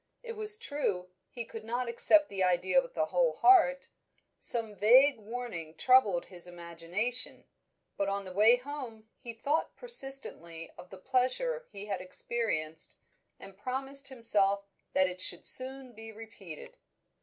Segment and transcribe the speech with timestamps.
[0.23, 3.87] It was true, he could not accept the idea with a whole heart;
[4.39, 7.43] some vague warning troubled his imagination;
[7.97, 12.95] but on the way home he thought persistently of the pleasure he had experienced,
[13.39, 16.77] and promised himself that it should be soon repeated.